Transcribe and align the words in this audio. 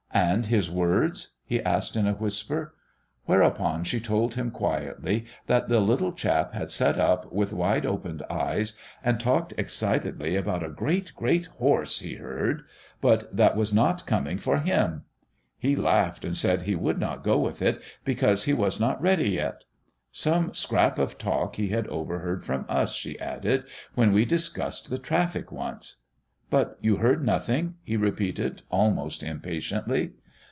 "And 0.13 0.47
his 0.47 0.69
words?" 0.69 1.29
he 1.45 1.61
asked 1.61 1.95
in 1.95 2.05
a 2.05 2.11
whisper. 2.11 2.75
Whereupon 3.27 3.85
she 3.85 4.01
told 4.01 4.33
him 4.33 4.51
quietly 4.51 5.23
that 5.47 5.69
the 5.69 5.79
little 5.79 6.11
chap 6.11 6.51
had 6.53 6.69
sat 6.69 6.99
up 6.99 7.31
with 7.31 7.53
wide 7.53 7.85
opened 7.85 8.21
eyes 8.29 8.73
and 9.05 9.21
talked 9.21 9.53
excitedly 9.57 10.35
about 10.35 10.65
a 10.65 10.69
"great, 10.69 11.13
great 11.15 11.45
horse" 11.47 12.01
he 12.01 12.15
heard, 12.15 12.63
but 12.99 13.33
that 13.33 13.55
was 13.55 13.71
not 13.73 14.05
"coming 14.05 14.37
for 14.37 14.57
him." 14.59 15.05
"He 15.57 15.77
laughed 15.77 16.25
and 16.25 16.35
said 16.35 16.63
he 16.63 16.75
would 16.75 16.99
not 16.99 17.23
go 17.23 17.39
with 17.39 17.61
it 17.61 17.79
because 18.03 18.43
he 18.43 18.51
'was 18.51 18.81
not 18.81 19.01
ready 19.01 19.29
yet.' 19.29 19.63
Some 20.11 20.53
scrap 20.53 20.99
of 20.99 21.17
talk 21.17 21.55
he 21.55 21.69
had 21.69 21.87
overheard 21.87 22.43
from 22.43 22.65
us," 22.67 22.91
she 22.91 23.17
added, 23.17 23.63
"when 23.95 24.11
we 24.11 24.25
discussed 24.25 24.89
the 24.89 24.97
traffic 24.97 25.53
once...." 25.53 25.95
"But 26.49 26.77
you 26.81 26.97
heard 26.97 27.23
nothing?" 27.23 27.75
he 27.81 27.95
repeated 27.95 28.63
almost 28.69 29.23
impatiently. 29.23 30.11